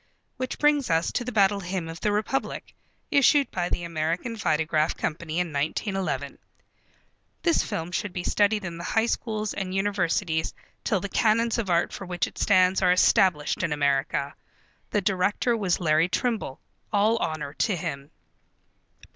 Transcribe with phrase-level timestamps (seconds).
[0.37, 2.73] Which brings us to The Battle Hymn of the Republic,
[3.11, 6.39] issued by the American Vitagraph Company in 1911.
[7.43, 11.69] This film should be studied in the High Schools and Universities till the canons of
[11.69, 14.33] art for which it stands are established in America.
[14.89, 16.59] The director was Larry Trimble.
[16.91, 18.09] All honor to him.